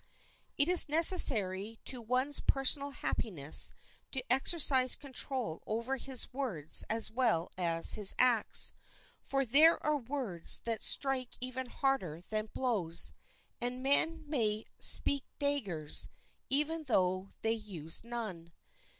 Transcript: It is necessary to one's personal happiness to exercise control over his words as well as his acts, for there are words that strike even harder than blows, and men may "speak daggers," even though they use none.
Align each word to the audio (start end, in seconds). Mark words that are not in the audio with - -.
It 0.57 0.67
is 0.67 0.89
necessary 0.89 1.79
to 1.85 2.01
one's 2.01 2.39
personal 2.39 2.89
happiness 2.89 3.71
to 4.09 4.23
exercise 4.33 4.95
control 4.95 5.61
over 5.67 5.97
his 5.97 6.33
words 6.33 6.83
as 6.89 7.11
well 7.11 7.51
as 7.55 7.93
his 7.93 8.15
acts, 8.17 8.73
for 9.21 9.45
there 9.45 9.77
are 9.85 9.95
words 9.97 10.59
that 10.61 10.81
strike 10.81 11.35
even 11.39 11.67
harder 11.69 12.19
than 12.27 12.47
blows, 12.51 13.13
and 13.61 13.83
men 13.83 14.27
may 14.27 14.65
"speak 14.79 15.23
daggers," 15.37 16.09
even 16.49 16.85
though 16.85 17.29
they 17.43 17.53
use 17.53 18.03
none. 18.03 18.53